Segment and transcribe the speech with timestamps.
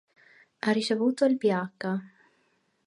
[0.61, 1.69] Ha ricevuto il Ph.